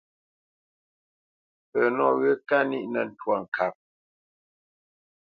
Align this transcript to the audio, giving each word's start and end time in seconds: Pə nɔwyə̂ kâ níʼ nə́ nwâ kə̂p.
Pə 1.71 1.81
nɔwyə̂ 1.95 2.35
kâ 2.47 2.57
níʼ 2.69 2.85
nə́ 2.93 3.03
nwâ 3.11 3.37
kə̂p. 3.55 3.75